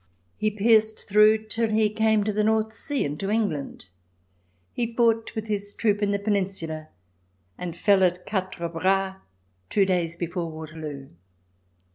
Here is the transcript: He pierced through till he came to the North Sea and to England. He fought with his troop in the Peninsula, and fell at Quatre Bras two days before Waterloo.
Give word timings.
He 0.35 0.49
pierced 0.49 1.07
through 1.07 1.45
till 1.45 1.69
he 1.69 1.87
came 1.91 2.23
to 2.23 2.33
the 2.33 2.43
North 2.43 2.73
Sea 2.73 3.05
and 3.05 3.19
to 3.19 3.29
England. 3.29 3.85
He 4.73 4.95
fought 4.95 5.35
with 5.35 5.45
his 5.45 5.75
troop 5.75 6.01
in 6.01 6.09
the 6.09 6.17
Peninsula, 6.17 6.87
and 7.55 7.77
fell 7.77 8.01
at 8.03 8.25
Quatre 8.25 8.67
Bras 8.67 9.17
two 9.69 9.85
days 9.85 10.15
before 10.17 10.49
Waterloo. 10.49 11.09